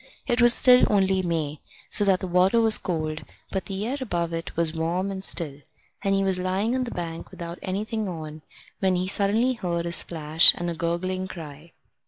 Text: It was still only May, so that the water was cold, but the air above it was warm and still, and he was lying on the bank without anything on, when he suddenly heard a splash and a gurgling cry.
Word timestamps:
It 0.25 0.41
was 0.41 0.51
still 0.51 0.83
only 0.89 1.21
May, 1.21 1.59
so 1.91 2.03
that 2.05 2.21
the 2.21 2.27
water 2.27 2.59
was 2.59 2.79
cold, 2.79 3.23
but 3.51 3.65
the 3.65 3.85
air 3.85 3.97
above 4.01 4.33
it 4.33 4.57
was 4.57 4.73
warm 4.73 5.11
and 5.11 5.23
still, 5.23 5.61
and 6.03 6.15
he 6.15 6.23
was 6.23 6.39
lying 6.39 6.73
on 6.73 6.85
the 6.85 6.89
bank 6.89 7.29
without 7.29 7.59
anything 7.61 8.09
on, 8.09 8.41
when 8.79 8.95
he 8.95 9.07
suddenly 9.07 9.53
heard 9.53 9.85
a 9.85 9.91
splash 9.91 10.55
and 10.55 10.71
a 10.71 10.75
gurgling 10.75 11.27
cry. 11.27 11.73